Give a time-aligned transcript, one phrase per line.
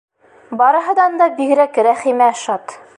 [0.61, 2.79] Барыһынан да бигерәк Рәхимә шат.